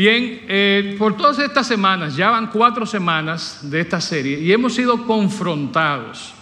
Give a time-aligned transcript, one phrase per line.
[0.00, 4.74] Bien, eh, por todas estas semanas, ya van cuatro semanas de esta serie y hemos
[4.74, 6.32] sido confrontados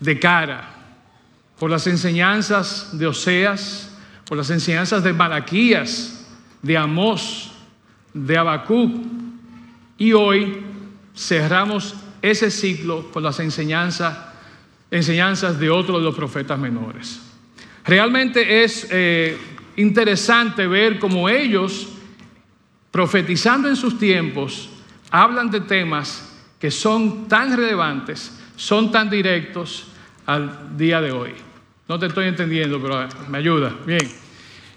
[0.00, 0.68] de cara
[1.56, 3.96] por las enseñanzas de Oseas,
[4.26, 6.26] por las enseñanzas de Malaquías,
[6.62, 7.52] de Amós,
[8.12, 8.92] de Habacuc
[9.96, 10.60] y hoy
[11.16, 14.18] cerramos ese ciclo con las enseñanzas,
[14.90, 17.20] enseñanzas de otro de los profetas menores.
[17.84, 19.38] Realmente es eh,
[19.76, 21.86] interesante ver cómo ellos,
[22.90, 24.68] profetizando en sus tiempos,
[25.10, 29.86] hablan de temas que son tan relevantes, son tan directos
[30.26, 31.32] al día de hoy.
[31.88, 33.74] No te estoy entendiendo, pero me ayuda.
[33.86, 34.08] Bien.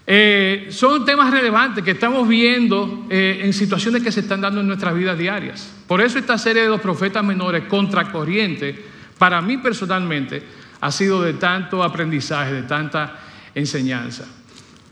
[0.06, 4.66] Eh, son temas relevantes que estamos viendo eh, en situaciones que se están dando en
[4.66, 5.72] nuestras vidas diarias.
[5.86, 8.84] Por eso esta serie de los profetas menores, contracorriente,
[9.16, 10.42] para mí personalmente,
[10.80, 13.18] ha sido de tanto aprendizaje, de tanta
[13.54, 14.26] enseñanza.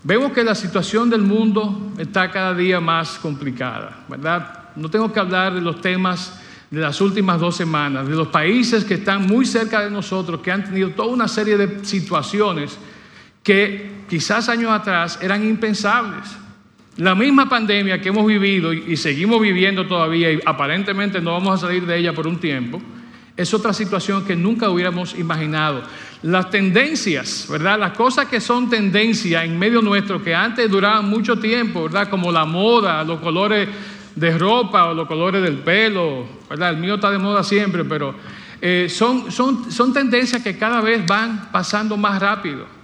[0.04, 4.70] Vemos que la situación del mundo está cada día más complicada, ¿verdad?
[4.74, 6.40] No tengo que hablar de los temas
[6.72, 10.50] de las últimas dos semanas, de los países que están muy cerca de nosotros, que
[10.50, 12.78] han tenido toda una serie de situaciones
[13.42, 16.24] que quizás años atrás eran impensables.
[16.96, 21.66] La misma pandemia que hemos vivido y, seguimos viviendo todavía y aparentemente no vamos a
[21.66, 22.80] salir de ella por un tiempo,
[23.42, 25.82] es otra situación que nunca hubiéramos imaginado.
[26.22, 27.78] Las tendencias, ¿verdad?
[27.78, 32.08] Las cosas que son tendencia en medio nuestro, que antes duraban mucho tiempo, ¿verdad?
[32.08, 33.68] Como la moda, los colores
[34.14, 36.70] de ropa o los colores del pelo, ¿verdad?
[36.70, 38.14] El mío está de moda siempre, pero
[38.60, 42.82] eh, son, son, son tendencias que cada vez van pasando más rápido.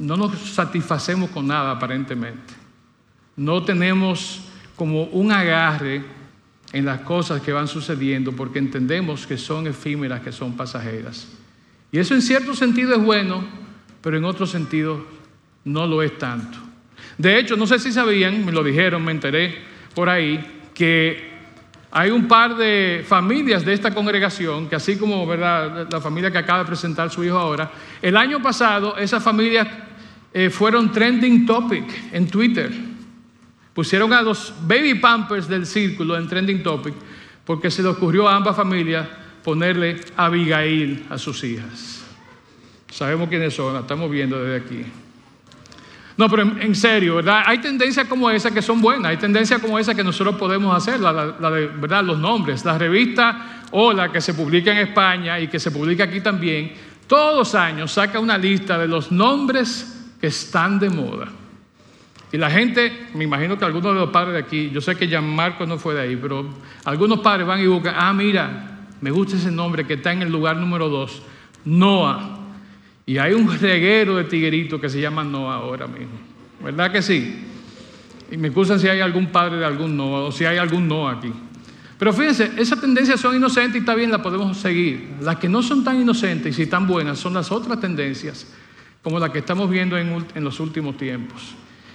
[0.00, 2.54] no nos satisfacemos con nada aparentemente.
[3.36, 4.40] No tenemos
[4.76, 6.02] como un agarre
[6.72, 11.28] en las cosas que van sucediendo porque entendemos que son efímeras, que son pasajeras.
[11.92, 13.44] Y eso en cierto sentido es bueno,
[14.00, 15.04] pero en otro sentido
[15.64, 16.58] no lo es tanto.
[17.18, 19.54] De hecho, no sé si sabían, me lo dijeron, me enteré
[19.94, 21.30] por ahí, que
[21.90, 26.60] hay un par de familias de esta congregación, que así como la familia que acaba
[26.60, 27.70] de presentar su hijo ahora,
[28.00, 29.66] el año pasado esas familias
[30.32, 32.89] eh, fueron trending topic en Twitter.
[33.80, 36.92] Pusieron a los baby pampers del círculo en trending topic
[37.46, 39.08] porque se le ocurrió a ambas familias
[39.42, 42.04] ponerle Abigail a sus hijas.
[42.90, 44.84] Sabemos quiénes son, la estamos viendo desde aquí.
[46.18, 47.44] No, pero en, serio, ¿verdad?
[47.46, 51.00] Hay tendencias como esa que son buenas, hay tendencias como esa que nosotros podemos hacer,
[51.00, 52.04] la, ¿verdad?
[52.04, 52.62] Los nombres.
[52.66, 56.74] La revista Hola, que se publica en España y que se publica aquí también,
[57.06, 61.39] todos los años saca una lista de los nombres que están de moda.
[62.32, 65.08] Y la gente, me imagino que algunos de los padres de aquí, yo sé que
[65.08, 66.48] ya Marco no fue de ahí, pero
[66.84, 70.30] algunos padres van y buscan, ah, mira, me gusta ese nombre que está en el
[70.30, 71.22] lugar número dos,
[71.64, 72.38] Noah.
[73.06, 76.18] Y hay un reguero de tigueritos que se llama Noah ahora mismo.
[76.62, 77.46] ¿Verdad que sí?
[78.30, 81.12] Y me excusan si hay algún padre de algún Noah o si hay algún Noah
[81.18, 81.32] aquí.
[81.98, 85.16] Pero fíjense, esas tendencias son inocentes y está bien, las podemos seguir.
[85.20, 88.46] Las que no son tan inocentes y si tan buenas son las otras tendencias
[89.02, 91.54] como la que estamos viendo en, los últimos tiempos.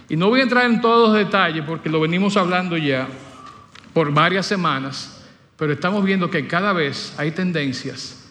[0.09, 3.07] Y no voy a entrar en todos los detalles porque lo venimos hablando ya
[3.93, 5.23] por varias semanas,
[5.57, 8.29] pero estamos viendo que cada vez hay tendencias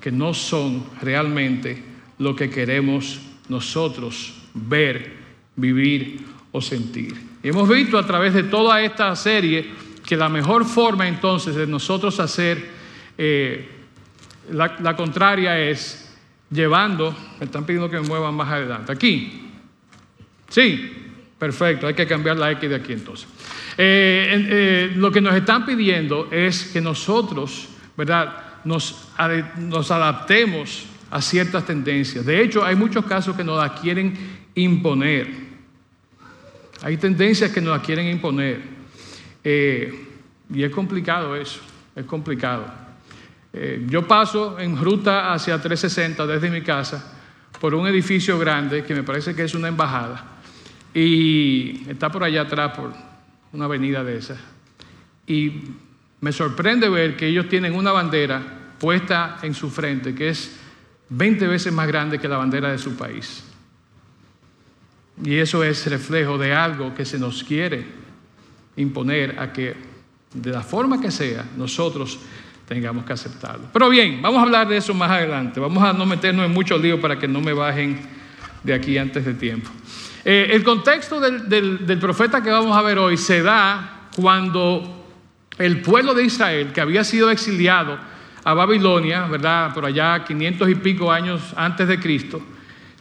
[0.00, 1.82] que no son realmente
[2.18, 5.16] lo que queremos nosotros ver,
[5.54, 7.14] vivir o sentir.
[7.42, 9.70] Hemos visto a través de toda esta serie
[10.04, 12.70] que la mejor forma entonces de nosotros hacer
[13.16, 13.68] eh,
[14.50, 16.02] la contraria es
[16.52, 18.92] llevando, me están pidiendo que me muevan más adelante.
[18.92, 19.48] Aquí.
[20.48, 21.01] Sí,
[21.42, 23.26] perfecto, hay que cambiar la X de aquí entonces.
[23.76, 27.66] Eh, eh, lo que nos están pidiendo es que nosotros,
[27.96, 32.24] ¿verdad?, nos, adaptemos a ciertas tendencias.
[32.24, 34.16] De hecho, hay muchos casos que nos las quieren
[34.54, 35.26] imponer.
[36.80, 38.60] Hay tendencias que nos las quieren imponer.
[39.42, 40.06] Eh,
[40.54, 41.58] y es complicado eso,
[41.96, 42.66] es complicado.
[43.88, 47.18] Yo paso en ruta hacia 360 desde mi casa
[47.60, 50.31] por un edificio grande que me parece que es una embajada
[50.94, 52.92] y está por allá atrás por
[53.52, 54.38] una avenida de esas.
[55.26, 55.62] Y
[56.20, 58.42] me sorprende ver que ellos tienen una bandera
[58.78, 60.58] puesta en su frente que es
[61.08, 63.44] 20 veces más grande que la bandera de su país.
[65.22, 67.84] Y eso es reflejo de algo que se nos quiere
[68.76, 69.76] imponer a que
[70.32, 72.18] de la forma que sea nosotros
[72.66, 73.68] tengamos que aceptarlo.
[73.72, 75.60] Pero bien, vamos a hablar de eso más adelante.
[75.60, 78.00] Vamos a no meternos en mucho lío para que no me bajen
[78.62, 79.70] de aquí antes de tiempo.
[80.24, 85.06] Eh, el contexto del, profeta que vamos a ver hoy se da cuando
[85.58, 87.98] el pueblo de Israel, que había sido exiliado
[88.44, 89.74] a Babilonia, ¿verdad?
[89.74, 92.42] Por allá 500 y pico años antes de Cristo,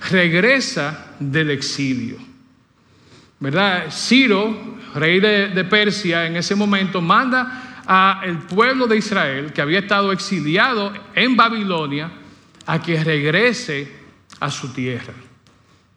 [0.09, 2.31] regresa del exilio.
[3.41, 3.87] ¿verdad?
[3.91, 10.11] Ciro, rey de, Persia en ese momento, manda al pueblo de Israel, que había estado
[10.11, 12.11] exiliado en Babilonia,
[12.67, 13.91] a que regrese
[14.39, 15.13] a su tierra.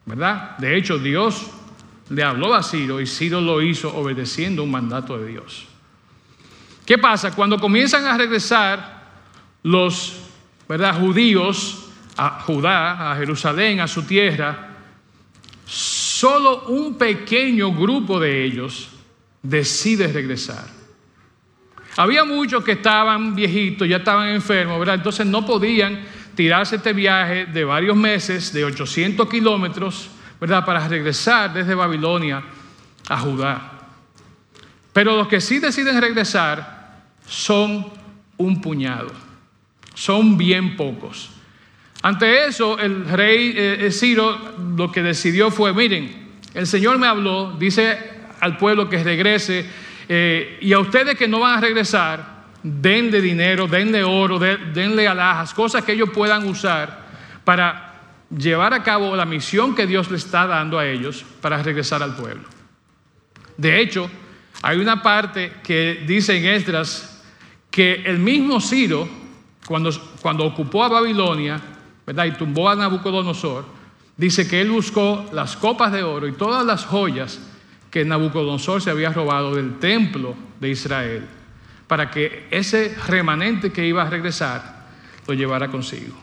[0.06, 0.59] ¿Verdad?
[0.59, 1.51] De hecho, Dios
[2.11, 5.67] le habló a Ciro y Ciro lo hizo obedeciendo un mandato de Dios.
[6.85, 7.35] ¿Qué pasa?
[7.35, 9.03] Cuando comienzan a regresar
[9.62, 10.21] los
[11.01, 14.71] judíos a Judá, a Jerusalén, a su tierra,
[15.65, 18.91] solo un pequeño grupo de ellos
[19.43, 20.67] decide regresar.
[21.97, 24.97] Había muchos que estaban viejitos, ya estaban enfermos, ¿verdad?
[24.97, 30.10] Entonces no podían tirarse este viaje de varios meses, de 800 kilómetros,
[30.40, 30.64] ¿verdad?
[30.64, 32.42] Para regresar desde Babilonia
[33.08, 33.72] a Judá.
[34.92, 37.86] Pero los que sí deciden regresar son
[38.36, 39.12] un puñado,
[39.94, 41.31] son bien pocos.
[42.02, 44.38] Ante eso, el rey eh, Ciro
[44.76, 47.98] lo que decidió fue, miren, el Señor me habló, dice
[48.40, 49.66] al pueblo que regrese,
[50.08, 52.33] eh, y a ustedes que no van a regresar,
[52.64, 57.05] denle dinero, denle oro, denle alhajas, cosas que ellos puedan usar
[57.44, 58.00] para
[58.37, 62.16] llevar a cabo la misión que Dios le está dando a ellos para regresar al
[62.16, 62.49] pueblo.
[63.56, 64.11] De hecho,
[64.62, 67.22] hay una parte que dice en Esdras
[67.70, 69.06] que el mismo Ciro,
[69.67, 71.60] cuando, ocupó a Babilonia.
[72.06, 73.64] Y tumbó a Nabucodonosor,
[74.17, 77.40] dice que él buscó las copas de oro y todas las joyas
[77.90, 81.26] que Nabucodonosor se había robado del templo de Israel,
[81.86, 84.86] para que ese remanente que iba a regresar
[85.26, 86.14] lo llevara consigo.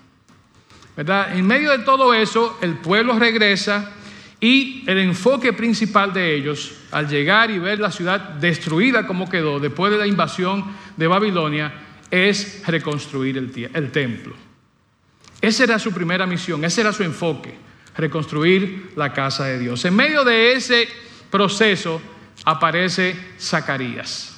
[0.96, 1.38] ¿Verdad?
[1.38, 3.92] En medio de todo eso, el pueblo regresa
[4.40, 9.60] y el enfoque principal de ellos, al llegar y ver la ciudad destruida como quedó
[9.60, 10.66] después de la invasión
[10.98, 11.74] de Babilonia,
[12.10, 14.36] es reconstruir el, el templo.
[15.40, 17.56] Esa era su primera misión, ese era su enfoque,
[17.96, 19.86] reconstruir la casa de Dios.
[19.86, 20.88] En medio de ese
[21.30, 22.02] proceso
[22.44, 24.31] aparece Zacarías.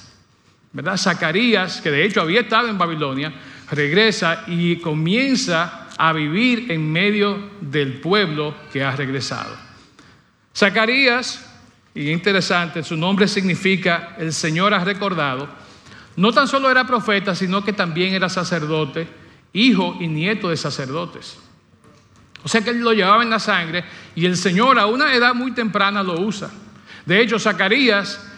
[0.74, 0.98] ¿Verdad?
[0.98, 3.32] Zacarías, que de hecho había estado en Babilonia,
[3.70, 9.56] regresa y comienza a vivir en medio del pueblo que ha regresado.
[10.54, 11.50] Zacarías,
[11.94, 15.48] y interesante, su nombre significa el Señor ha recordado,
[16.16, 19.24] no tan solo era profeta, sino que también era sacerdote
[19.54, 21.38] hijo y nieto de sacerdotes.
[22.42, 23.84] O sea que él lo llevaba en la sangre
[24.14, 26.50] y el Señor a una edad muy temprana lo usa.
[27.06, 28.33] De hecho, Zacarías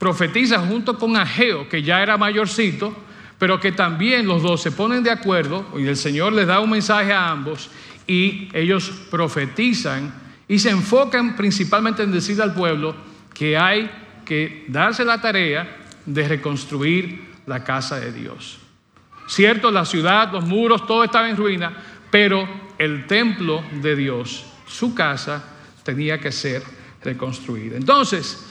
[0.00, 2.96] profetiza junto con Ageo, que ya era mayorcito,
[3.38, 6.70] pero que también los dos se ponen de acuerdo y el Señor les da un
[6.70, 7.70] mensaje a ambos
[8.06, 10.10] y ellos profetizan
[10.48, 12.96] y se enfocan principalmente en decir al pueblo
[13.34, 13.90] que hay
[14.24, 15.76] que darse la tarea
[16.06, 18.58] de reconstruir la casa de Dios.
[19.28, 21.76] Cierto, la ciudad, los muros, todo estaba en ruina,
[22.10, 22.48] pero
[22.78, 25.44] el templo de Dios, su casa,
[25.82, 26.62] tenía que ser
[27.04, 27.76] reconstruida.
[27.76, 28.46] Entonces,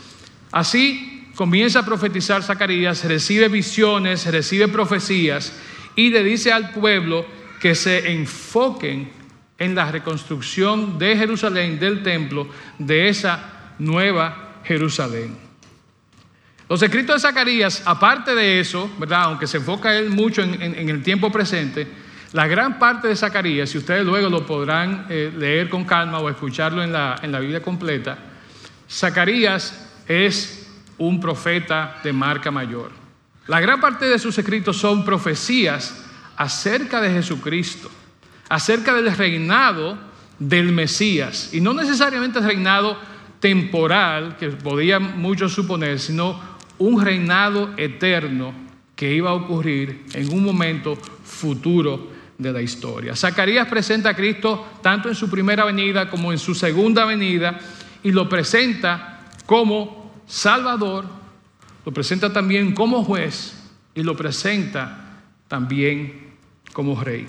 [0.51, 5.53] así comienza a profetizar Zacarías, recibe visiones, recibe profecías
[5.95, 7.25] y le dice al pueblo
[7.61, 9.09] que se enfoquen
[9.57, 15.37] en la reconstrucción de Jerusalén, del templo, de esa nueva Jerusalén.
[16.67, 19.21] Los escritos de Zacarías, aparte de eso, ¿verdad?
[19.23, 21.87] aunque se enfoca él mucho en, el tiempo presente,
[22.33, 26.29] la gran parte de Zacarías, y ustedes luego lo podrán eh, leer con calma o
[26.29, 28.17] escucharlo en la, en la Biblia completa,
[28.89, 30.58] Zacarías es
[30.99, 32.91] un profeta de marca mayor.
[33.47, 36.05] La gran parte de sus escritos son profecías
[36.37, 37.89] acerca de Jesucristo,
[38.47, 39.97] acerca del reinado
[40.37, 42.97] del Mesías, y no necesariamente el reinado
[43.39, 46.39] temporal, que podían muchos suponer, sino
[46.77, 48.53] un reinado eterno
[48.95, 53.15] que iba a ocurrir en un momento futuro de la historia.
[53.15, 57.59] Zacarías presenta a Cristo tanto en su primera venida como en su segunda venida
[58.03, 59.98] y lo presenta como
[60.29, 61.05] Salvador,
[61.83, 63.55] lo presenta también como juez
[63.95, 66.35] y lo presenta también
[66.71, 67.27] como rey.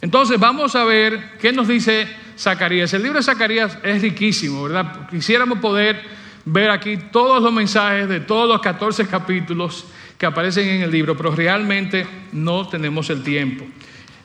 [0.00, 2.92] Entonces vamos a ver qué nos dice Zacarías.
[2.94, 5.08] El libro de Zacarías es riquísimo, ¿verdad?
[5.08, 6.02] Quisiéramos poder
[6.44, 9.84] ver aquí todos los mensajes de todos los 14 capítulos
[10.18, 13.64] que aparecen en el libro, pero realmente no tenemos el tiempo.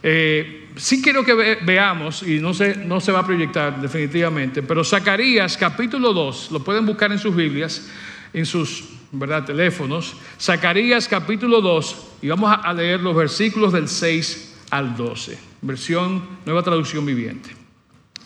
[0.07, 4.83] Eh, sí quiero que veamos, y no se, no se va a proyectar definitivamente, pero
[4.83, 7.89] Zacarías capítulo 2, lo pueden buscar en sus Biblias,
[8.31, 9.45] en sus ¿verdad?
[9.45, 16.21] teléfonos, Zacarías capítulo 2, y vamos a leer los versículos del 6 al 12, versión
[16.45, 17.49] nueva traducción viviente.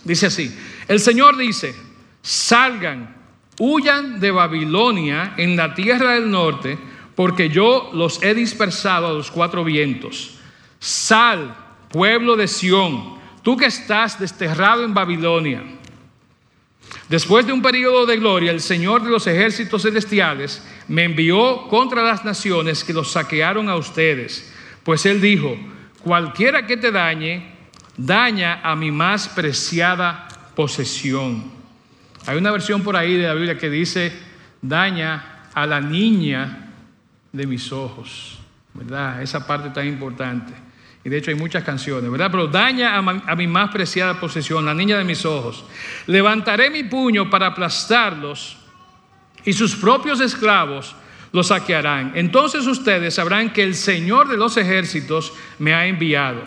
[0.03, 0.53] Dice así,
[0.89, 1.73] el Señor dice,
[2.21, 3.19] salgan
[3.59, 6.77] huyan de Babilonia en la tierra del norte,
[7.15, 10.39] porque yo los he dispersado a los cuatro vientos.
[10.79, 11.55] Sal,
[11.91, 15.63] pueblo de Sión, tú que estás desterrado en Babilonia.
[17.07, 22.03] Después de un periodo de gloria, el Señor de los ejércitos celestiales me envió contra
[22.03, 24.53] las naciones que los saquearon a ustedes.
[24.83, 25.57] Pues Él dijo,
[26.03, 27.55] cualquiera que te dañe,
[27.97, 31.51] daña a mi más preciada posesión.
[32.25, 34.13] Hay una versión por ahí de la Biblia que dice,
[34.61, 36.71] daña a la niña
[37.31, 38.39] de mis ojos.
[38.73, 39.21] ¿Verdad?
[39.21, 40.53] Esa parte tan importante.
[41.09, 42.29] Y de hecho hay muchas canciones, ¿verdad?
[42.29, 45.65] Pero daña a, mi más preciada posesión, la niña de mis ojos.
[46.05, 48.57] Levantaré mi puño para aplastarlos
[49.43, 50.95] y sus propios esclavos
[51.31, 52.11] los saquearán.
[52.13, 56.43] Entonces ustedes sabrán que el Señor de los ejércitos me ha enviado.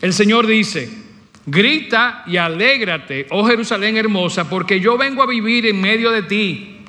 [0.00, 0.90] El Señor dice,
[1.46, 6.80] grita y alégrate, oh Jerusalén hermosa, porque yo vengo a vivir en medio de ti.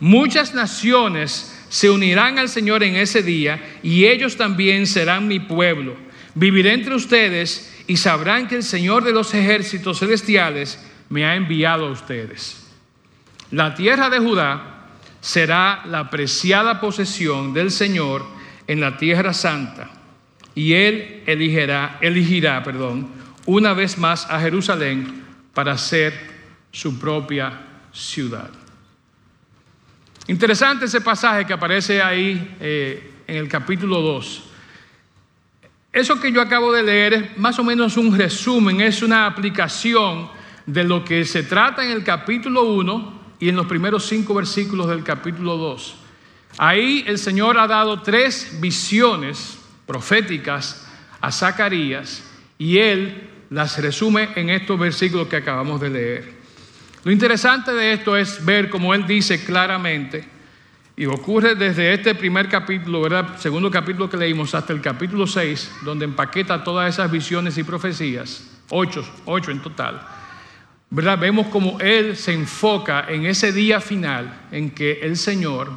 [0.00, 6.07] Muchas naciones se unirán al Señor en ese día y ellos también serán mi pueblo.
[6.38, 10.78] Viviré entre ustedes y sabrán que el Señor de los ejércitos celestiales
[11.08, 12.64] me ha enviado a ustedes.
[13.50, 14.86] La tierra de Judá
[15.20, 18.24] será la preciada posesión del Señor
[18.68, 19.90] en la tierra santa
[20.54, 23.08] y él elegirá, elegirá, perdón,
[23.46, 26.14] una vez más a Jerusalén para ser
[26.70, 27.52] su propia
[27.92, 28.50] ciudad.
[30.28, 34.47] Interesante ese pasaje que aparece ahí eh, en el capítulo 2.
[35.92, 40.28] Eso que yo acabo de leer es más o menos un resumen, es una aplicación
[40.66, 44.88] de lo que se trata en el capítulo 1 y en los primeros cinco versículos
[44.88, 45.96] del capítulo 2.
[46.58, 50.86] Ahí el Señor ha dado tres visiones proféticas
[51.20, 52.22] a Zacarías
[52.58, 56.38] y él las resume en estos versículos que acabamos de leer.
[57.04, 60.28] Lo interesante de esto es ver, como él dice claramente,
[60.98, 63.38] y ocurre desde este primer capítulo, ¿verdad?
[63.38, 68.50] Segundo capítulo que leímos hasta el capítulo 6, donde empaqueta todas esas visiones y profecías,
[68.68, 70.04] ocho, ocho en total.
[70.90, 71.16] ¿Verdad?
[71.16, 75.70] Vemos como Él se enfoca en ese día final en que el Señor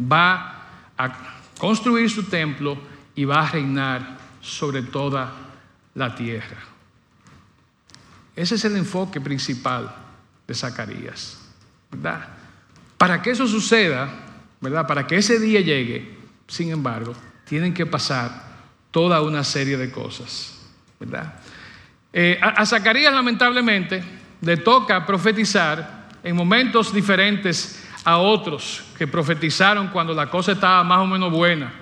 [0.00, 0.62] va
[0.96, 1.12] a
[1.58, 2.78] construir su templo
[3.14, 5.34] y va a reinar sobre toda
[5.94, 6.56] la tierra.
[8.34, 9.94] Ese es el enfoque principal
[10.48, 11.42] de Zacarías.
[11.90, 12.26] ¿verdad?
[12.96, 14.31] Para que eso suceda,
[14.62, 14.86] ¿verdad?
[14.86, 16.08] Para que ese día llegue,
[16.46, 17.14] sin embargo,
[17.44, 18.30] tienen que pasar
[18.90, 20.58] toda una serie de cosas,
[20.98, 21.34] ¿verdad?
[22.12, 24.02] Eh, a, Zacarías, lamentablemente,
[24.40, 30.98] le toca profetizar en momentos diferentes a otros que profetizaron cuando la cosa estaba más
[30.98, 31.72] o menos buena.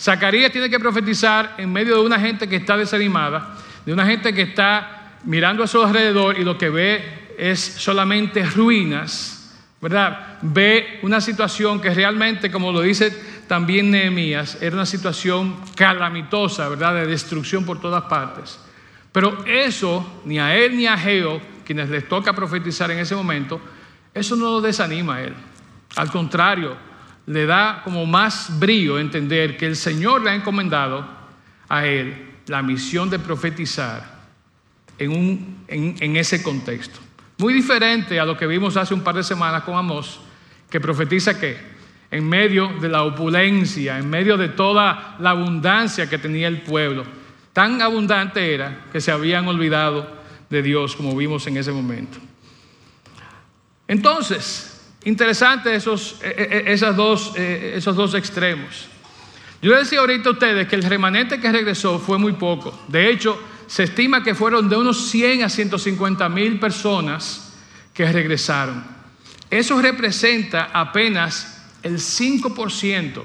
[0.00, 4.34] Zacarías tiene que profetizar en medio de una gente que está desanimada, de una gente
[4.34, 9.35] que está mirando a su alrededor y lo que ve es solamente ruinas
[9.80, 10.38] ¿verdad?
[10.42, 13.10] Ve una situación que realmente, como lo dice
[13.46, 16.94] también Nehemías, era una situación calamitosa, ¿verdad?
[16.94, 18.58] De destrucción por todas partes.
[19.12, 23.60] Pero eso, ni a él ni a Geo, quienes les toca profetizar en ese momento,
[24.12, 25.34] eso no lo desanima a él.
[25.96, 26.76] Al contrario,
[27.26, 31.06] le da como más brillo entender que el Señor le ha encomendado
[31.68, 34.16] a él la misión de profetizar
[34.98, 37.05] en, en ese contexto.
[37.38, 40.20] Muy diferente a lo que vimos hace un par de semanas con Amós,
[40.70, 41.58] que profetiza que
[42.10, 47.04] en medio de la opulencia, en medio de toda la abundancia que tenía el pueblo,
[47.52, 50.16] tan abundante era que se habían olvidado
[50.48, 52.18] de Dios como vimos en ese momento.
[53.88, 58.88] Entonces, interesante esos, e, e, e, esas dos, esos dos extremos.
[59.62, 62.78] Yo le decía ahorita a ustedes que el remanente que regresó fue muy poco.
[62.88, 67.54] De hecho, se estima que fueron de unos 100 a 150 mil personas
[67.92, 68.84] que regresaron.
[69.50, 73.22] Eso representa apenas el 5%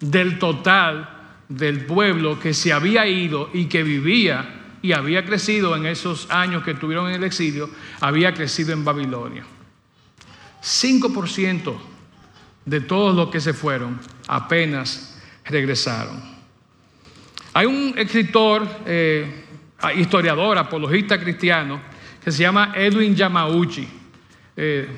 [0.00, 1.08] del total
[1.48, 6.62] del pueblo que se había ido y que vivía y había crecido en esos años
[6.62, 7.68] que estuvieron en el exilio,
[8.00, 9.44] había crecido en Babilonia.
[10.62, 11.74] 5%
[12.64, 13.98] de todos los que se fueron
[14.28, 16.22] apenas regresaron.
[17.52, 19.39] Hay un escritor eh,
[19.94, 21.80] historiador, apologista cristiano,
[22.22, 23.88] que se llama Edwin Yamauchi.
[24.56, 24.88] Eh,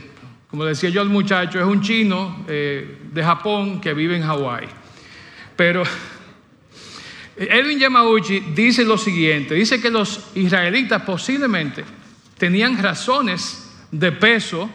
[0.50, 4.68] como decía yo al muchacho, es un chino eh, de Japón que vive en Hawái.
[5.56, 5.82] Pero
[7.36, 11.84] Edwin Yamauchi dice lo siguiente, dice que los israelitas posiblemente
[12.36, 14.68] tenían razones de peso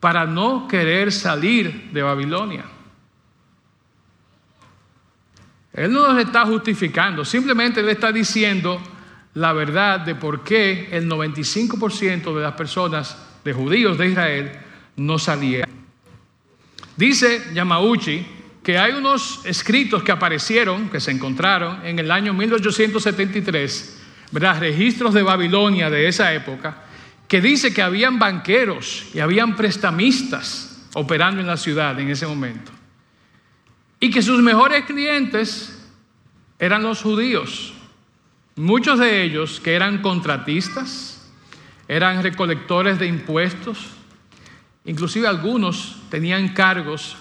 [0.00, 2.64] para no querer salir de Babilonia.
[5.72, 8.80] Él no los está justificando, simplemente le está diciendo
[9.34, 14.52] la verdad de por qué el 95% de las personas de judíos de Israel
[14.96, 15.70] no salieron.
[16.96, 18.26] Dice Yamauchi
[18.62, 24.58] que hay unos escritos que aparecieron, que se encontraron en el año 1873, ¿verdad?
[24.58, 26.84] registros de Babilonia de esa época,
[27.28, 32.72] que dice que habían banqueros y habían prestamistas operando en la ciudad en ese momento.
[34.00, 35.86] Y que sus mejores clientes
[36.58, 37.74] eran los judíos.
[38.56, 41.28] Muchos de ellos que eran contratistas,
[41.88, 43.90] eran recolectores de impuestos,
[44.84, 47.16] inclusive algunos tenían cargos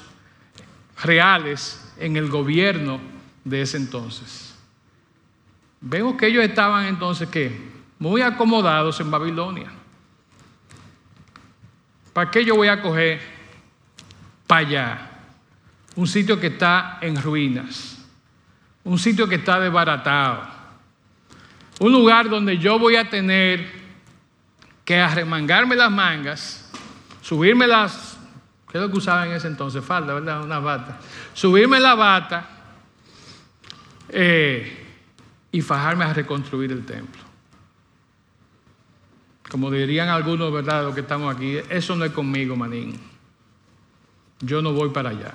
[1.04, 3.00] reales en el gobierno
[3.44, 4.56] de ese entonces.
[5.82, 7.60] Vemos que ellos estaban entonces ¿qué?
[8.00, 9.72] muy acomodados en Babilonia.
[12.13, 13.20] ¿Para qué yo voy a coger
[14.46, 15.10] para allá?
[15.96, 17.98] Un sitio que está en ruinas,
[18.84, 20.53] un sitio que está desbaratado,
[21.80, 23.84] un lugar donde yo voy a tener
[24.86, 26.70] que arremangarme las mangas,
[27.22, 28.18] subirme las,
[28.72, 29.84] ¿qué es lo que usaba en ese entonces?
[29.84, 30.44] Falda, ¿verdad?
[30.44, 31.00] Una bata.
[31.34, 32.50] Subirme la bata
[34.10, 34.86] eh,
[35.51, 37.22] y fajarme a reconstruir el templo.
[39.50, 40.84] Como dirían algunos, ¿verdad?
[40.84, 43.00] Los que estamos aquí, eso no es conmigo, manín.
[44.39, 45.34] Yo no voy para allá.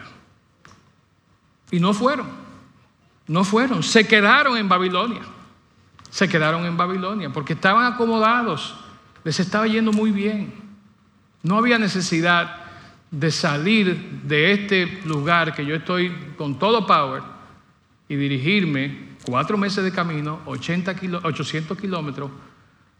[1.70, 2.26] Y no fueron.
[3.26, 3.82] No fueron.
[3.82, 5.22] Se quedaron en Babilonia.
[6.10, 8.74] Se quedaron en Babilonia porque estaban acomodados.
[9.24, 10.52] Les estaba yendo muy bien.
[11.42, 12.62] No había necesidad
[13.10, 17.22] de salir de este lugar que yo estoy con todo power
[18.08, 22.30] y dirigirme cuatro meses de camino, 80 800 kilómetros,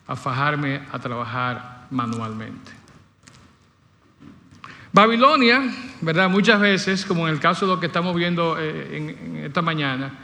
[0.07, 2.73] a fajarme a trabajar manualmente.
[4.93, 5.63] Babilonia,
[6.01, 6.31] ¿verdad?
[6.31, 10.19] Muchas veces, como en el caso de lo que estamos viendo eh, en, esta mañana,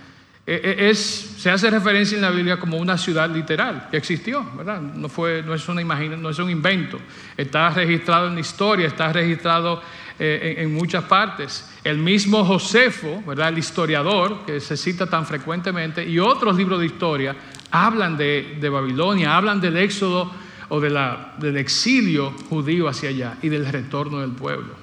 [0.47, 0.99] es,
[1.39, 4.81] se hace referencia en la Biblia como una ciudad literal que existió, ¿verdad?
[4.81, 6.99] No, fue, no, es, una no es un invento,
[7.37, 9.83] está registrado en la historia, está registrado
[10.19, 11.71] en, en, muchas partes.
[11.83, 13.49] El mismo Josefo, ¿verdad?
[13.49, 17.37] El historiador, que se cita tan frecuentemente, y otros libros de historia
[17.75, 20.31] hablan de, Babilonia, hablan del éxodo
[20.69, 24.75] o del exilio judío hacia allá y del retorno del pueblo.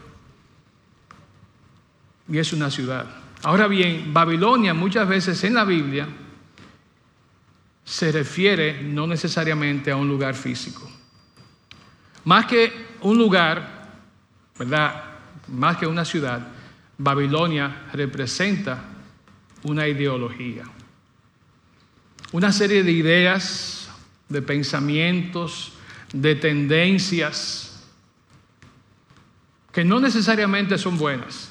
[2.30, 3.20] Y es una ciudad.
[3.43, 6.08] Ahora bien, Babilonia muchas veces en la Biblia
[7.84, 10.89] se refiere no necesariamente a un lugar físico.
[12.25, 13.89] Más que un lugar,
[14.58, 15.04] ¿verdad?
[15.47, 16.47] Más que una ciudad,
[16.97, 18.84] Babilonia representa
[19.63, 20.63] una ideología.
[22.32, 23.89] Una serie de ideas,
[24.30, 25.73] de pensamientos,
[26.13, 27.84] de tendencias
[29.71, 31.50] que no necesariamente son buenas.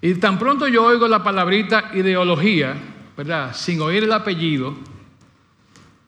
[0.00, 2.74] Y tan pronto yo oigo la palabrita ideología,
[3.16, 3.54] ¿verdad?
[3.54, 4.76] Sin oír el apellido,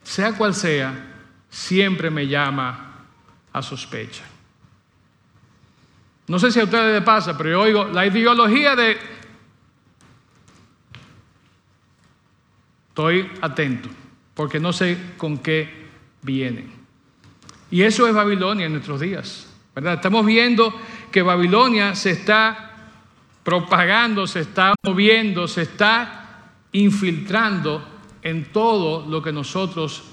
[0.02, 1.06] sea cual sea,
[1.48, 3.06] siempre me llama
[3.52, 4.24] a sospecha.
[6.26, 8.98] No sé si a ustedes les pasa, pero yo oigo la ideología de...
[12.90, 13.88] Estoy atento,
[14.34, 15.88] porque no sé con qué
[16.20, 16.70] vienen.
[17.70, 19.94] Y eso es Babilonia en nuestros días, ¿verdad?
[19.94, 20.74] Estamos viendo
[21.10, 22.67] que Babilonia se está
[23.48, 27.82] propagando, se está moviendo, se está infiltrando
[28.20, 30.04] en todo lo que nosotros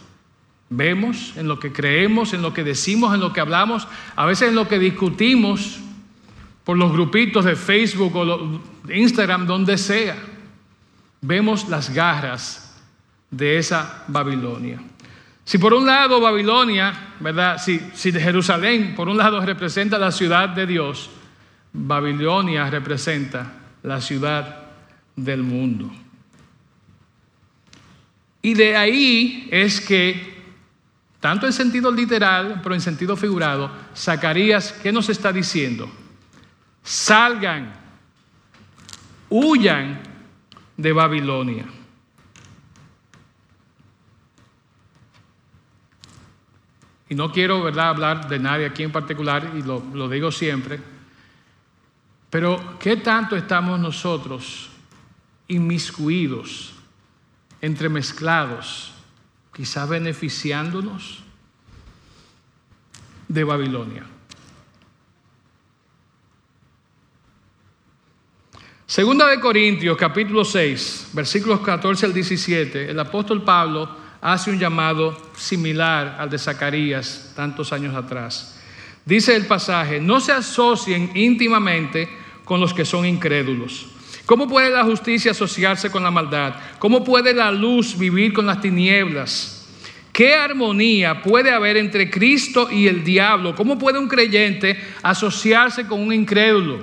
[0.69, 4.47] vemos, en lo que creemos, en lo que decimos, en lo que hablamos, a veces
[4.47, 5.79] en lo que discutimos
[6.63, 10.15] por los grupitos de Facebook o Instagram, donde sea.
[11.19, 12.81] Vemos las garras
[13.29, 14.79] de esa Babilonia.
[15.43, 17.57] Si por un lado Babilonia, ¿verdad?
[17.57, 21.09] Si, si Jerusalén por un lado representa la ciudad de Dios,
[21.77, 23.51] Babilonia representa
[23.83, 24.63] la ciudad
[25.15, 25.91] del mundo.
[28.41, 30.35] Y de ahí es que,
[31.19, 35.91] tanto en sentido literal, pero en sentido figurado, Zacarías, ¿qué nos está diciendo?
[36.81, 37.73] Salgan,
[39.29, 39.99] huyan
[40.77, 41.65] de Babilonia.
[47.09, 50.94] Y no quiero, ¿verdad?, hablar de nadie aquí en particular, y lo, lo digo siempre,
[52.35, 54.69] pero ¿qué tanto estamos nosotros
[55.47, 56.73] inmiscuidos,
[57.61, 58.91] entremezclados,
[59.53, 61.23] quizá beneficiándonos
[63.29, 64.03] de Babilonia?
[68.85, 75.17] Segunda de Corintios, capítulo 6, versículos 14 al 17, el apóstol Pablo hace un llamado
[75.37, 78.61] similar al de Zacarías tantos años atrás.
[79.05, 83.87] Dice el pasaje, no se asocien íntimamente con los que son incrédulos.
[84.25, 86.55] ¿Cómo puede la justicia asociarse con la maldad?
[86.79, 89.67] ¿Cómo puede la luz vivir con las tinieblas?
[90.11, 93.53] ¿Qué armonía puede haber entre Cristo y el diablo?
[93.53, 96.79] ¿Cómo puede un creyente asociarse con un incrédulo?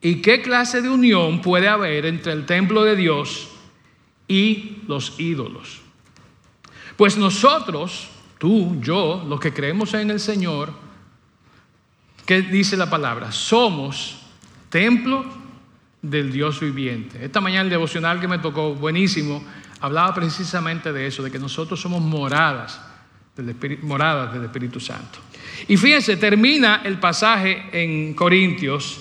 [0.00, 3.48] ¿Y qué clase de unión puede haber entre el templo de Dios
[4.28, 5.80] y los ídolos?
[6.96, 10.72] Pues nosotros, tú, yo, los que creemos en el Señor,
[12.28, 13.32] ¿qué dice la palabra?
[13.32, 14.18] Somos
[14.68, 15.24] templo
[16.02, 17.24] del Dios viviente.
[17.24, 19.42] Esta mañana el devocional que me tocó, buenísimo,
[19.80, 22.82] hablaba precisamente de eso, de que nosotros somos moradas
[23.34, 23.86] del Espíritu,
[24.44, 25.20] Espíritu Santo.
[25.68, 29.00] Y fíjense, termina el pasaje en Corintios,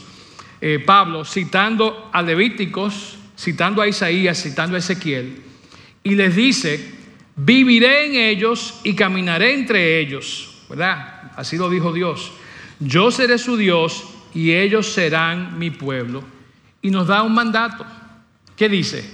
[0.61, 5.43] eh, Pablo citando a Levíticos, citando a Isaías, citando a Ezequiel,
[6.01, 6.93] y les dice,
[7.35, 11.33] viviré en ellos y caminaré entre ellos, ¿verdad?
[11.35, 12.31] Así lo dijo Dios.
[12.79, 16.23] Yo seré su Dios y ellos serán mi pueblo.
[16.81, 17.85] Y nos da un mandato.
[18.55, 19.09] ¿Qué dice?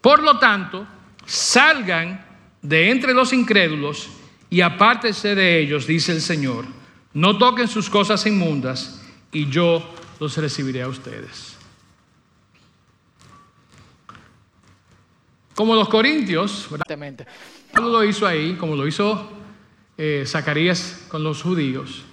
[0.00, 0.86] Por lo tanto,
[1.24, 2.24] salgan
[2.62, 4.08] de entre los incrédulos
[4.48, 6.64] y apártese de ellos, dice el Señor.
[7.12, 11.56] No toquen sus cosas inmundas y yo los recibiré a ustedes.
[15.54, 16.68] Como los corintios,
[17.74, 19.32] lo hizo ahí, como lo hizo
[19.96, 22.05] eh, Zacarías con los judíos,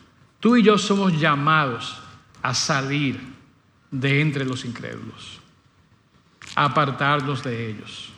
[0.43, 2.01] tú y yo somos llamados
[2.41, 3.17] a salir
[3.89, 5.39] de entre los incrédulos,
[6.53, 8.11] a apartarnos de ellos.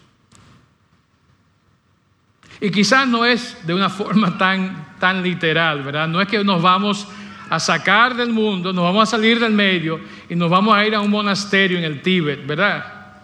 [2.59, 6.07] Y quizás no es de una forma tan, tan literal, ¿verdad?
[6.07, 7.07] No es que nos vamos
[7.47, 10.95] a sacar del mundo, nos vamos a salir del medio y nos vamos a ir
[10.95, 13.21] a un monasterio en el Tíbet, ¿verdad?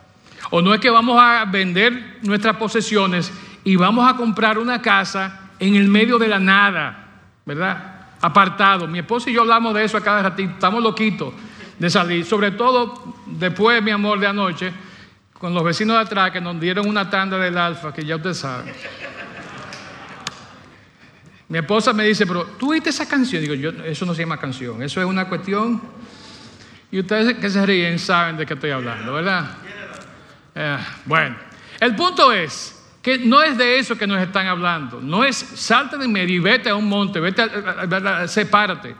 [0.51, 3.33] O no es que vamos a vender nuestras posesiones
[3.63, 7.07] y vamos a comprar una casa en el medio de la nada,
[7.47, 7.90] ¿verdad?
[8.21, 8.87] Apartado.
[8.87, 11.33] Mi esposo y yo hablamos de eso a cada ratito, estamos loquitos
[11.77, 14.71] de salir, sobre todo después, mi amor, de anoche,
[15.33, 18.33] con los vecinos de atrás que nos dieron una tanda del alfa, que ya usted
[18.33, 18.71] sabe.
[21.49, 23.41] Mi esposa me dice, pero tú oíste esa canción.
[23.41, 25.81] Digo, yo, eso no se llama canción, eso es una cuestión.
[26.91, 29.51] Y ustedes que se ríen saben de qué estoy hablando, ¿verdad?
[30.53, 31.35] Eh, bueno,
[31.79, 35.01] el punto es que no es de eso que nos están hablando.
[35.01, 38.95] No es salte de medio y vete a un monte, vete, a, sepárate.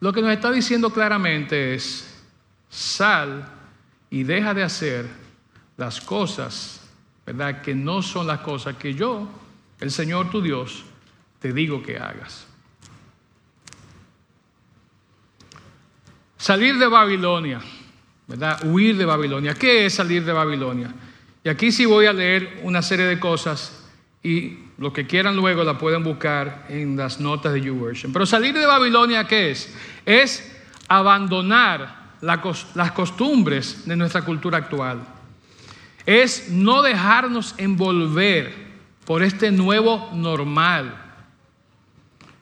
[0.00, 2.08] Lo que nos está diciendo claramente es,
[2.70, 3.46] sal
[4.10, 5.06] y deja de hacer
[5.76, 6.80] las cosas,
[7.26, 7.60] ¿verdad?
[7.60, 9.28] Que no son las cosas que yo,
[9.78, 10.84] el Señor tu Dios,
[11.38, 12.46] te digo que hagas.
[16.38, 17.60] Salir de Babilonia,
[18.26, 18.64] ¿verdad?
[18.64, 19.54] Huir de Babilonia.
[19.54, 20.92] ¿Qué es salir de Babilonia?
[21.44, 23.84] Y aquí sí voy a leer una serie de cosas
[24.22, 28.12] y lo que quieran luego la pueden buscar en las notas de YouVersion.
[28.12, 29.74] Pero salir de Babilonia, ¿qué es?
[30.06, 30.56] Es
[30.88, 35.02] abandonar las costumbres de nuestra cultura actual.
[36.06, 38.52] Es no dejarnos envolver
[39.04, 41.02] por este nuevo normal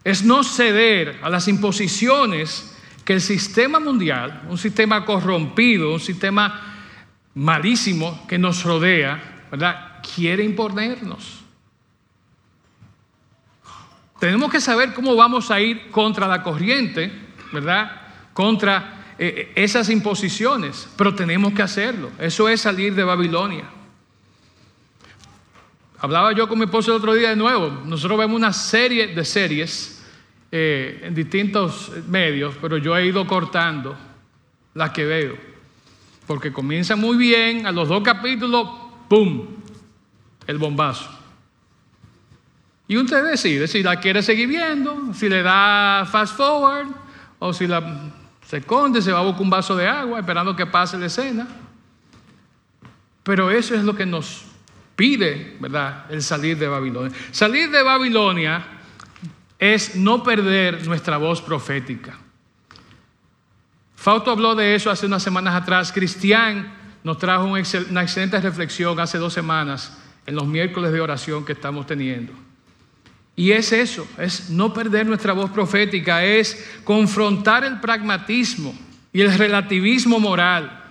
[0.04, 6.79] es no ceder a las imposiciones que el sistema mundial, un sistema corrompido, un sistema
[7.34, 10.00] malísimo que nos rodea, ¿verdad?
[10.14, 11.40] Quiere imponernos.
[14.18, 17.10] Tenemos que saber cómo vamos a ir contra la corriente,
[17.52, 18.02] ¿verdad?
[18.34, 22.10] Contra eh, esas imposiciones, pero tenemos que hacerlo.
[22.18, 23.64] Eso es salir de Babilonia.
[25.98, 27.82] Hablaba yo con mi esposo el otro día de nuevo.
[27.84, 30.02] Nosotros vemos una serie de series
[30.50, 33.96] eh, en distintos medios, pero yo he ido cortando
[34.74, 35.49] las que veo.
[36.30, 38.68] Porque comienza muy bien, a los dos capítulos,
[39.08, 39.48] ¡pum!
[40.46, 41.10] El bombazo.
[42.86, 46.86] Y usted decide si la quiere seguir viendo, si le da fast forward,
[47.40, 48.12] o si la
[48.46, 51.48] se esconde, se va a buscar un vaso de agua esperando que pase la escena.
[53.24, 54.44] Pero eso es lo que nos
[54.94, 56.06] pide, ¿verdad?
[56.12, 57.10] El salir de Babilonia.
[57.32, 58.64] Salir de Babilonia
[59.58, 62.16] es no perder nuestra voz profética.
[64.00, 65.92] Fausto habló de eso hace unas semanas atrás.
[65.92, 66.72] Cristian
[67.04, 67.60] nos trajo una
[68.02, 72.32] excelente reflexión hace dos semanas en los miércoles de oración que estamos teniendo.
[73.36, 78.74] Y es eso, es no perder nuestra voz profética, es confrontar el pragmatismo
[79.12, 80.82] y el relativismo moral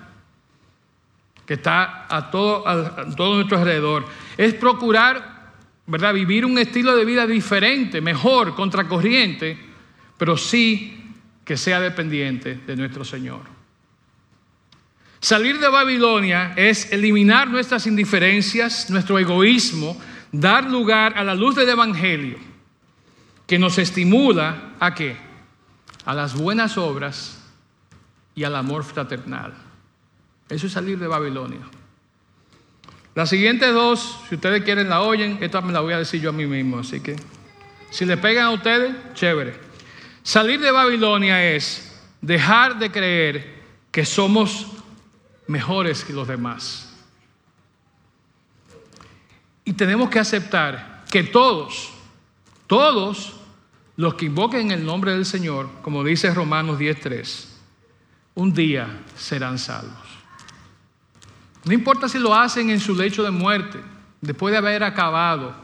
[1.47, 4.05] que está a todo, a todo nuestro alrededor.
[4.37, 5.55] Es procurar,
[5.87, 9.57] ¿verdad?, vivir un estilo de vida diferente, mejor, contracorriente,
[10.15, 10.98] pero sí
[11.49, 13.41] que sea dependiente de nuestro Señor.
[15.19, 19.99] Salir de Babilonia es eliminar nuestras indiferencias, nuestro egoísmo,
[20.31, 22.37] dar lugar a la luz del Evangelio,
[23.47, 25.17] que nos estimula a qué?
[26.05, 27.43] A las buenas obras
[28.35, 29.51] y al amor fraternal.
[30.49, 31.61] Eso es salir de Babilonia.
[33.15, 36.29] Las siguientes dos, si ustedes quieren la oyen, esta me la voy a decir yo
[36.29, 37.15] a mí mismo, así que
[37.89, 39.68] si le pegan a ustedes, chévere.
[40.29, 44.67] Salir de Babilonia es dejar de creer que somos
[45.47, 46.93] mejores que los demás.
[49.65, 51.89] Y tenemos que aceptar que todos,
[52.67, 53.37] todos
[53.95, 57.45] los que invoquen el nombre del Señor, como dice Romanos 10.3,
[58.35, 59.97] un día serán salvos.
[61.63, 63.79] No importa si lo hacen en su lecho de muerte,
[64.21, 65.55] después de haber acabado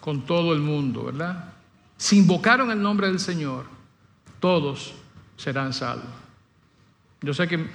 [0.00, 1.54] con todo el mundo, ¿verdad?
[1.96, 3.72] Si invocaron el nombre del Señor,
[4.44, 4.92] todos
[5.38, 6.10] serán salvos.
[7.22, 7.66] Yo sé que mi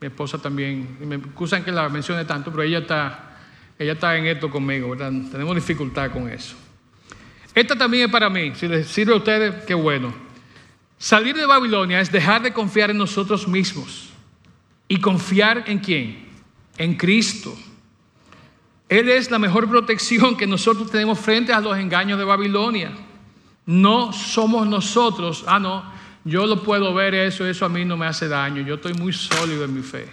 [0.00, 3.36] esposa también, me excusan que la mencione tanto, pero ella está,
[3.78, 5.12] ella está en esto conmigo, ¿verdad?
[5.30, 6.56] Tenemos dificultad con eso.
[7.54, 10.14] Esta también es para mí, si les sirve a ustedes, qué bueno.
[10.96, 14.08] Salir de Babilonia es dejar de confiar en nosotros mismos
[14.88, 16.26] y confiar en quién?
[16.78, 17.54] En Cristo.
[18.88, 22.92] Él es la mejor protección que nosotros tenemos frente a los engaños de Babilonia.
[23.66, 25.93] No somos nosotros, ah, no,
[26.24, 29.12] yo lo puedo ver eso, eso a mí no me hace daño, yo estoy muy
[29.12, 30.08] sólido en mi fe.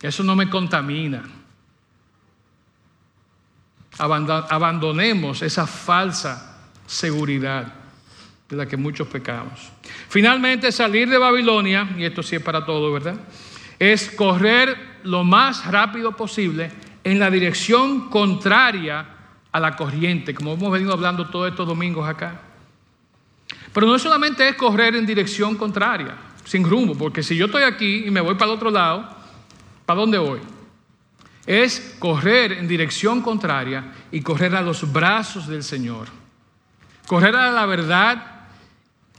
[0.00, 1.22] Eso no me contamina.
[3.98, 7.72] Abandonemos esa falsa seguridad
[8.48, 9.70] de la que muchos pecamos.
[10.08, 13.16] Finalmente, salir de Babilonia, y esto sí es para todo, ¿verdad?
[13.78, 16.70] Es correr lo más rápido posible
[17.04, 19.06] en la dirección contraria
[19.50, 22.51] a la corriente, como hemos venido hablando todos estos domingos acá.
[23.72, 28.04] Pero no solamente es correr en dirección contraria, sin rumbo, porque si yo estoy aquí
[28.06, 29.08] y me voy para el otro lado,
[29.86, 30.40] ¿para dónde voy?
[31.46, 36.08] Es correr en dirección contraria y correr a los brazos del Señor.
[37.06, 38.32] Correr a la verdad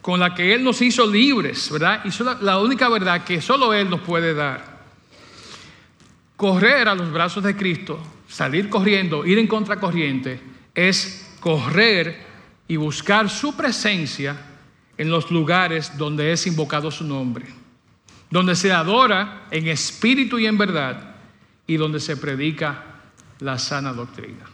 [0.02, 2.02] con la que Él nos hizo libres, ¿verdad?
[2.06, 4.84] Y es la única verdad que solo Él nos puede dar.
[6.36, 10.42] Correr a los brazos de Cristo, salir corriendo, ir en contracorriente,
[10.76, 12.33] es correr
[12.74, 14.36] y buscar su presencia
[14.98, 17.46] en los lugares donde es invocado su nombre,
[18.32, 21.14] donde se adora en espíritu y en verdad
[21.68, 22.84] y donde se predica
[23.42, 24.46] la sana doctrina.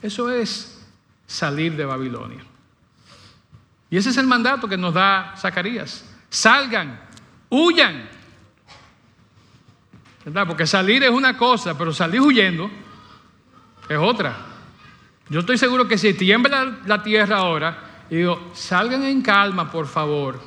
[0.00, 0.86] Eso es
[1.26, 2.42] salir de Babilonia.
[3.90, 6.02] Y ese es el mandato que nos da Zacarías.
[6.30, 6.98] Salgan,
[7.50, 8.08] huyan.
[10.24, 10.46] ¿Verdad?
[10.46, 12.70] Porque salir es una cosa, pero salir huyendo
[13.86, 14.53] es otra.
[15.28, 19.86] Yo estoy seguro que si tiembla la tierra ahora, y digo, salgan en calma, por
[19.86, 20.40] favor.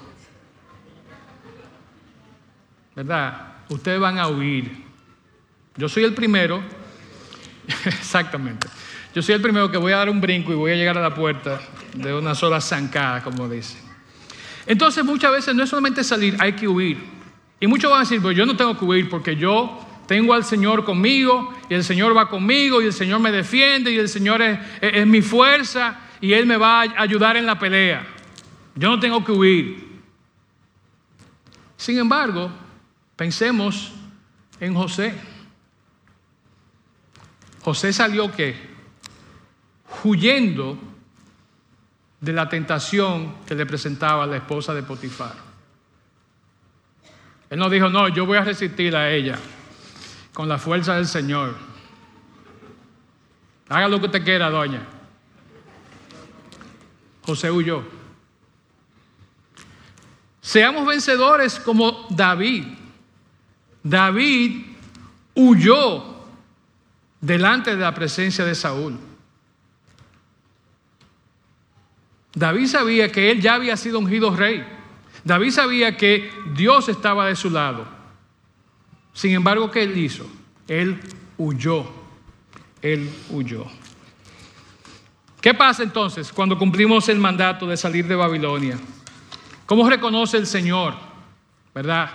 [2.96, 3.56] ¿Verdad?
[3.70, 4.86] Ustedes van a huir.
[5.76, 6.62] Yo soy el primero,
[7.86, 8.68] exactamente,
[9.14, 11.02] yo soy el primero que voy a dar un brinco y voy a llegar a
[11.02, 11.60] la puerta
[11.94, 13.78] de una sola zancada, como dice.
[14.66, 16.98] Entonces muchas veces no es solamente salir, hay que huir.
[17.60, 20.46] Y muchos van a decir, pues yo no tengo que huir porque yo tengo al
[20.46, 24.42] Señor conmigo y el Señor va conmigo y el Señor me defiende y el Señor
[24.42, 28.08] es, es mi fuerza y Él me va a ayudar en la pelea.
[28.74, 30.02] Yo no tengo que huir.
[31.76, 32.50] Sin embargo,
[33.18, 33.92] pensemos
[34.62, 35.14] en José.
[37.62, 38.56] José salió qué?
[40.04, 40.78] Huyendo
[42.22, 45.36] de la tentación que le presentaba la esposa de Potifar.
[47.50, 49.38] Él no dijo, no, yo voy a resistir a ella
[50.38, 51.56] con la fuerza del Señor.
[53.70, 54.86] Haga lo que usted quiera, doña.
[57.26, 57.82] José huyó.
[60.40, 62.66] Seamos vencedores como David.
[63.82, 64.64] David
[65.34, 66.04] huyó
[67.20, 68.96] delante de la presencia de Saúl.
[72.36, 74.64] David sabía que él ya había sido ungido rey.
[75.24, 77.97] David sabía que Dios estaba de su lado.
[79.18, 80.30] Sin embargo, ¿qué él hizo?
[80.68, 81.00] Él
[81.40, 81.88] huyó.
[82.84, 83.66] Él huyó.
[85.42, 88.78] ¿Qué pasa entonces cuando cumplimos el mandato de salir de Babilonia?
[89.66, 90.94] ¿Cómo reconoce el Señor,
[91.74, 92.12] verdad?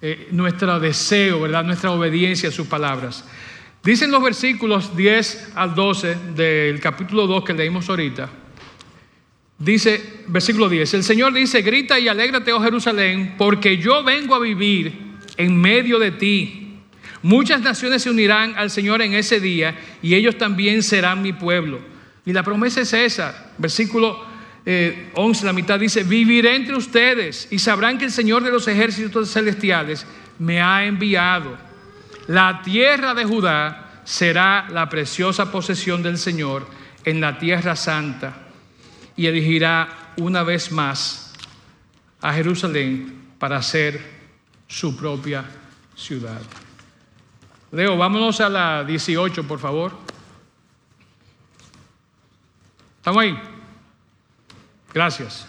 [0.00, 1.64] Eh, nuestro deseo, verdad?
[1.64, 3.26] Nuestra obediencia a sus palabras.
[3.84, 8.26] Dicen los versículos 10 al 12 del capítulo 2 que leímos ahorita.
[9.58, 14.38] Dice, versículo 10, el Señor dice, grita y alégrate, oh Jerusalén, porque yo vengo a
[14.38, 15.07] vivir
[15.38, 16.74] en medio de ti.
[17.22, 21.80] Muchas naciones se unirán al Señor en ese día y ellos también serán mi pueblo.
[22.26, 24.22] Y la promesa es esa, versículo
[25.14, 28.68] 11, eh, la mitad dice, viviré entre ustedes y sabrán que el Señor de los
[28.68, 30.06] ejércitos celestiales
[30.38, 31.56] me ha enviado.
[32.26, 36.66] La tierra de Judá será la preciosa posesión del Señor
[37.04, 38.48] en la tierra santa
[39.16, 41.32] y elegirá una vez más
[42.20, 44.17] a Jerusalén para ser
[44.68, 45.44] su propia
[45.96, 46.40] ciudad.
[47.72, 49.92] Leo, vámonos a la 18, por favor.
[52.98, 53.38] ¿Estamos ahí?
[54.92, 55.48] Gracias.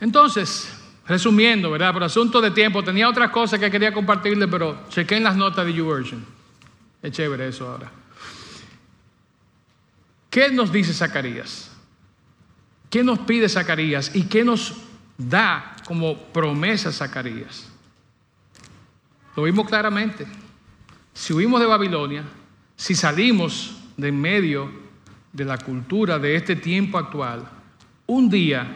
[0.00, 1.94] Entonces, Resumiendo, ¿verdad?
[1.94, 5.64] Por asunto de tiempo, tenía otras cosas que quería compartirle, pero chequé en las notas
[5.64, 6.22] de YouVersion.
[7.02, 7.90] Es chévere eso ahora.
[10.28, 11.70] ¿Qué nos dice Zacarías?
[12.90, 14.14] ¿Qué nos pide Zacarías?
[14.14, 14.74] ¿Y qué nos
[15.16, 17.67] da como promesa Zacarías?
[19.38, 20.26] Lo vimos claramente.
[21.14, 22.24] Si huimos de Babilonia,
[22.74, 24.68] si salimos de en medio
[25.32, 27.48] de la cultura de este tiempo actual,
[28.08, 28.66] un día,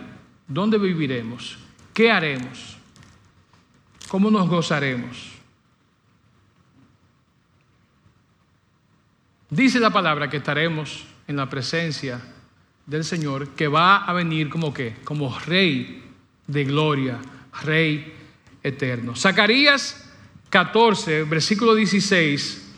[0.46, 1.58] ¿dónde viviremos?
[1.92, 2.76] ¿Qué haremos?
[4.06, 5.32] ¿Cómo nos gozaremos?
[9.50, 12.20] Dice la palabra que estaremos en la presencia
[12.86, 14.94] del Señor, que va a venir como qué?
[15.02, 16.04] Como rey
[16.46, 17.18] de gloria,
[17.64, 18.14] rey
[18.62, 19.16] eterno.
[19.16, 20.10] Zacarías
[20.52, 22.74] 14, versículo 16,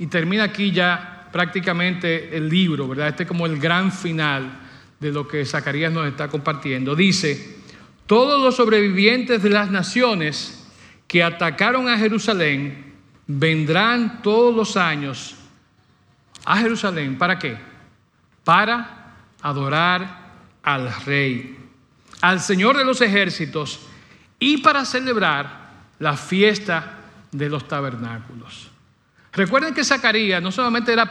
[0.00, 3.10] y termina aquí ya prácticamente el libro, ¿verdad?
[3.10, 4.58] Este es como el gran final
[4.98, 6.96] de lo que Zacarías nos está compartiendo.
[6.96, 7.58] Dice,
[8.06, 10.66] todos los sobrevivientes de las naciones
[11.06, 12.92] que atacaron a Jerusalén
[13.28, 15.36] vendrán todos los años
[16.44, 17.18] a Jerusalén.
[17.18, 17.56] ¿Para qué?
[18.42, 20.32] Para adorar
[20.64, 21.56] al rey,
[22.20, 23.78] al Señor de los ejércitos
[24.40, 26.98] y para celebrar la fiesta
[27.32, 28.70] de los tabernáculos.
[29.32, 31.06] Recuerden que Zacarías no solamente era,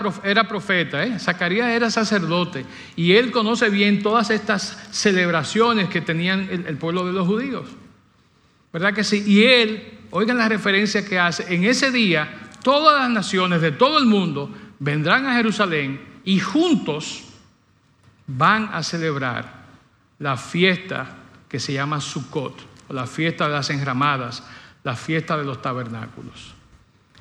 [0.47, 1.19] profeta, ¿eh?
[1.19, 7.05] Zacarías era sacerdote y él conoce bien todas estas celebraciones que tenían el, el pueblo
[7.07, 7.67] de los judíos.
[8.71, 9.23] ¿Verdad que sí?
[9.25, 13.97] Y él, oigan la referencia que hace, en ese día todas las naciones de todo
[13.97, 17.23] el mundo vendrán a Jerusalén y juntos
[18.27, 19.61] van a celebrar
[20.19, 21.17] la fiesta
[21.49, 24.43] que se llama Sukkot, o la fiesta de las enramadas,
[24.83, 26.55] la fiesta de los tabernáculos.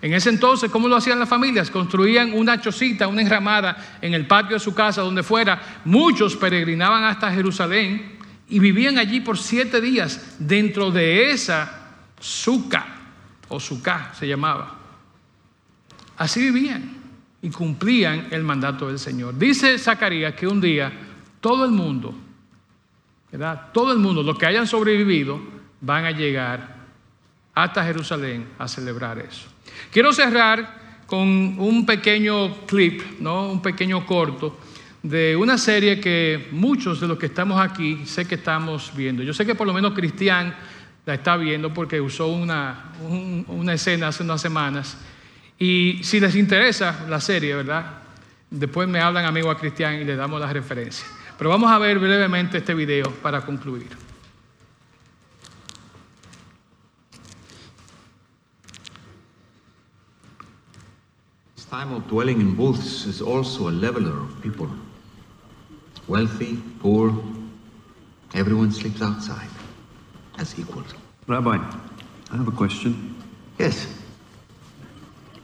[0.02, 1.70] En ese entonces, ¿cómo lo hacían las familias?
[1.70, 5.80] Construían una chocita, una enramada en el patio de su casa, donde fuera.
[5.84, 8.18] Muchos peregrinaban hasta Jerusalén
[8.48, 12.86] y vivían allí por siete días dentro de esa suca,
[13.48, 14.78] o sucá se llamaba.
[16.16, 16.98] Así vivían
[17.42, 19.36] y cumplían el mandato del Señor.
[19.38, 20.92] Dice Zacarías que un día
[21.40, 22.14] todo el mundo,
[23.30, 23.68] ¿verdad?
[23.72, 25.40] Todo el mundo, los que hayan sobrevivido,
[25.80, 26.79] van a llegar
[27.54, 29.48] hasta Jerusalén a celebrar eso.
[29.90, 33.50] Quiero cerrar con un pequeño clip, ¿no?
[33.50, 34.58] un pequeño corto
[35.02, 39.22] de una serie que muchos de los que estamos aquí sé que estamos viendo.
[39.22, 40.54] Yo sé que por lo menos Cristian
[41.06, 42.92] la está viendo porque usó una,
[43.48, 44.96] una escena hace unas semanas
[45.58, 47.84] y si les interesa la serie, ¿verdad?
[48.50, 51.08] Después me hablan amigo a Cristian y le damos las referencias.
[51.38, 54.09] Pero vamos a ver brevemente este video para concluir.
[61.70, 64.68] Time of dwelling in booths is also a leveler of people.
[66.08, 67.14] Wealthy, poor,
[68.34, 69.48] everyone sleeps outside
[70.36, 70.92] as equals.
[71.28, 71.58] Rabbi,
[72.32, 73.14] I have a question.
[73.56, 73.86] Yes,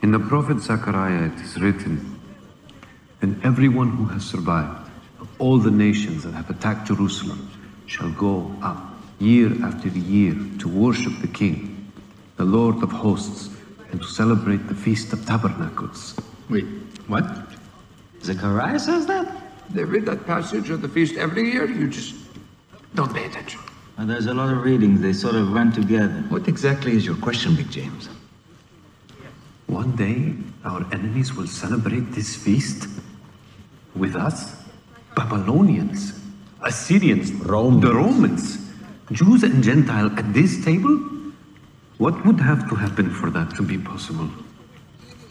[0.02, 2.18] In the prophet Zechariah it is written,
[3.22, 7.50] And everyone who has survived of all the nations that have attacked Jerusalem
[7.86, 11.92] shall go up year after year to worship the King,
[12.36, 13.55] the Lord of hosts,
[13.90, 16.16] and to celebrate the Feast of Tabernacles.
[16.48, 16.64] Wait,
[17.06, 17.24] what?
[18.22, 19.26] Zechariah says that?
[19.70, 21.66] They read that passage of the feast every year.
[21.68, 22.14] You just
[22.94, 23.60] don't pay attention.
[23.98, 26.24] And there's a lot of readings, they sort of run together.
[26.28, 28.08] What exactly is your question, Big James?
[29.66, 32.88] One day our enemies will celebrate this feast
[33.94, 34.54] with us,
[35.16, 36.20] Babylonians,
[36.62, 37.82] Assyrians, Romans.
[37.82, 38.58] the Romans,
[39.12, 41.15] Jews and Gentiles at this table?
[41.98, 44.28] What would have to happen for that to be possible?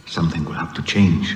[0.07, 1.35] Something will have to change.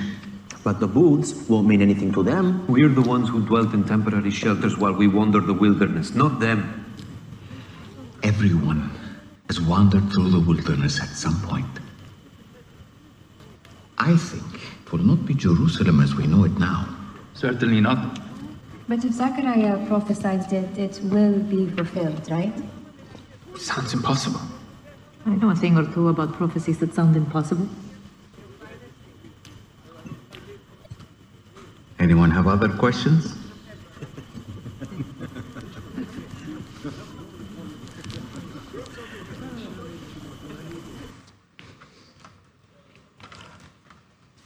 [0.64, 2.66] But the boots won't mean anything to them.
[2.66, 6.84] We're the ones who dwelt in temporary shelters while we wandered the wilderness, not them.
[8.22, 8.90] Everyone
[9.48, 11.66] has wandered through the wilderness at some point.
[13.98, 16.88] I think it will not be Jerusalem as we know it now.
[17.34, 18.18] Certainly not.
[18.88, 22.52] But if Zechariah prophesied it, it will be fulfilled, right?
[23.56, 24.40] Sounds impossible.
[25.26, 27.68] I know a thing or two about prophecies that sound impossible.
[31.98, 33.36] Anyone have other questions?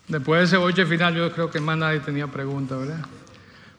[0.08, 3.04] Después de ese boche final, yo creo que más nadie tenía preguntas, ¿verdad?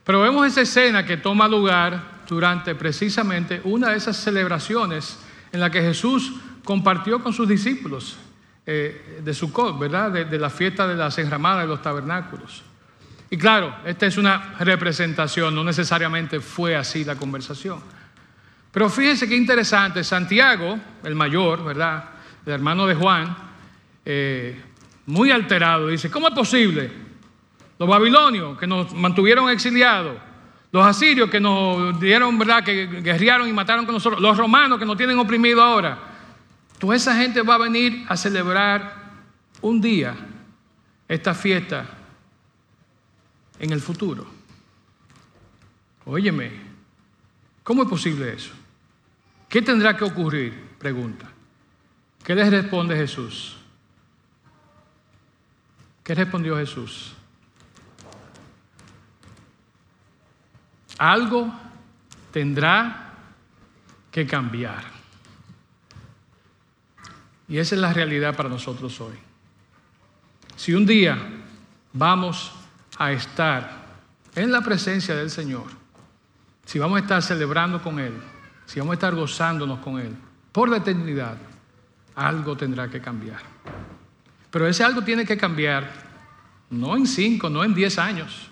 [0.04, 5.18] Pero vemos esa escena que toma lugar durante precisamente una de esas celebraciones
[5.52, 6.34] en la que Jesús
[6.66, 8.18] compartió con sus discípulos
[8.66, 10.12] eh, de Sukkot, ¿verdad?
[10.12, 12.64] De, de la fiesta de las enramadas de los tabernáculos.
[13.30, 17.80] Y claro, esta es una representación, no necesariamente fue así la conversación.
[18.72, 22.10] Pero fíjense qué interesante, Santiago, el mayor, ¿verdad?
[22.46, 23.36] El hermano de Juan,
[24.04, 24.62] eh,
[25.06, 26.92] muy alterado, dice, ¿cómo es posible
[27.78, 30.18] los babilonios que nos mantuvieron exiliados,
[30.72, 34.86] los asirios que nos dieron, ¿verdad?, que guerrearon y mataron con nosotros, los romanos que
[34.86, 36.15] nos tienen oprimido ahora.
[36.80, 39.06] Toda esa gente va a venir a celebrar
[39.62, 40.16] un día
[41.08, 41.86] esta fiesta
[43.60, 44.26] en el futuro.
[46.06, 46.52] Óyeme,
[47.64, 48.54] ¿cómo es posible eso?
[49.48, 50.76] ¿Qué tendrá que ocurrir?
[50.78, 51.30] Pregunta.
[52.24, 53.58] ¿Qué les responde Jesús?
[56.04, 57.14] ¿Qué respondió Jesús?
[60.98, 61.52] Algo
[62.32, 63.14] tendrá
[64.12, 64.95] que cambiar.
[67.48, 69.16] Y esa es la realidad para nosotros hoy.
[70.56, 71.18] Si un día
[71.94, 72.52] vamos
[72.98, 73.86] a estar
[74.36, 75.66] en la presencia del Señor,
[76.66, 78.14] si vamos a estar celebrando con Él,
[78.66, 80.16] si vamos a estar gozándonos con Él
[80.52, 81.38] por la eternidad,
[82.16, 83.42] algo tendrá que cambiar.
[84.50, 85.92] Pero ese algo tiene que cambiar
[86.70, 88.50] no en cinco, no en diez años.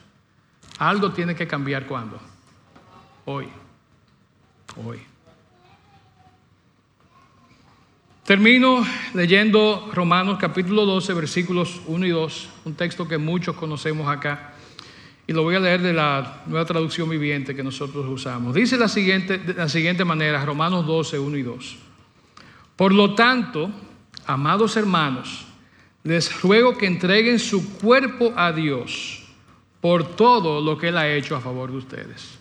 [0.78, 2.20] Algo tiene que cambiar cuando?
[3.26, 3.48] Hoy.
[4.86, 5.13] Hoy.
[8.26, 14.54] Termino leyendo Romanos capítulo 12, versículos 1 y 2, un texto que muchos conocemos acá.
[15.28, 18.56] Y lo voy a leer de la nueva traducción viviente que nosotros usamos.
[18.56, 21.76] Dice la siguiente, de la siguiente manera, Romanos 12, 1 y 2.
[22.78, 23.70] Por lo tanto,
[24.26, 25.46] amados hermanos,
[26.06, 29.26] les ruego que entreguen su cuerpo a Dios
[29.82, 32.40] por todo lo que Él ha hecho a favor de ustedes.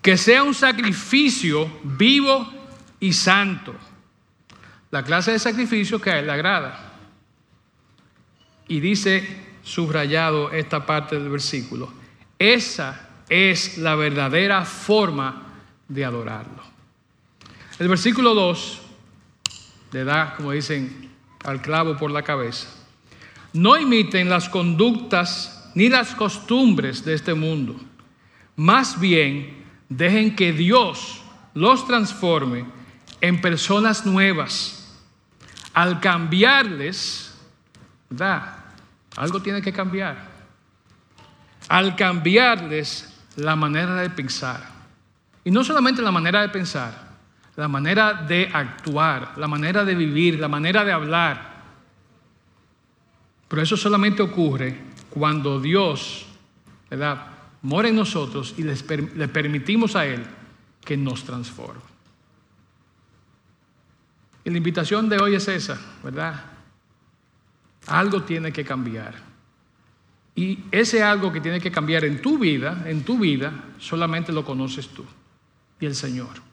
[0.00, 2.57] Que sea un sacrificio vivo
[3.00, 3.74] y santo.
[4.90, 6.92] La clase de sacrificio que a Él le agrada.
[8.68, 11.92] Y dice subrayado esta parte del versículo,
[12.38, 15.42] esa es la verdadera forma
[15.88, 16.62] de adorarlo.
[17.78, 18.80] El versículo 2
[19.92, 21.10] le da, como dicen,
[21.44, 22.68] al clavo por la cabeza.
[23.52, 27.76] No imiten las conductas ni las costumbres de este mundo.
[28.56, 31.20] Más bien, dejen que Dios
[31.54, 32.66] los transforme
[33.20, 34.96] en personas nuevas.
[35.74, 37.34] Al cambiarles,
[38.10, 38.56] ¿verdad?
[39.16, 40.16] Algo tiene que cambiar.
[41.68, 44.60] Al cambiarles la manera de pensar.
[45.44, 47.08] Y no solamente la manera de pensar,
[47.56, 51.58] la manera de actuar, la manera de vivir, la manera de hablar.
[53.48, 54.78] Pero eso solamente ocurre
[55.10, 56.26] cuando Dios,
[56.90, 57.26] ¿verdad?,
[57.62, 60.24] mora en nosotros y le permitimos a Él
[60.84, 61.80] que nos transforme.
[64.50, 66.42] La invitación de hoy es esa, ¿verdad?
[67.86, 69.14] Algo tiene que cambiar.
[70.34, 74.44] Y ese algo que tiene que cambiar en tu vida, en tu vida, solamente lo
[74.44, 75.04] conoces tú
[75.80, 76.47] y el Señor.